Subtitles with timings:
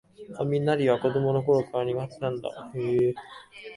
[0.39, 3.13] 雷は子どものころから苦手なんだよ